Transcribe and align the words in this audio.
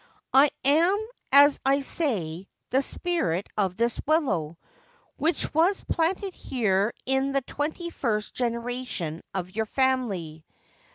c 0.01 0.03
I 0.33 0.49
am, 0.65 1.07
as 1.31 1.59
I 1.63 1.81
say, 1.81 2.47
the 2.71 2.81
spirit 2.81 3.47
of 3.55 3.75
this 3.77 4.01
willow, 4.07 4.57
which 5.17 5.53
was 5.53 5.83
planted 5.83 6.33
here 6.33 6.91
in 7.05 7.33
the 7.33 7.41
twenty 7.41 7.91
first 7.91 8.33
generation 8.33 9.21
of 9.35 9.55
your 9.55 9.67
family. 9.67 10.43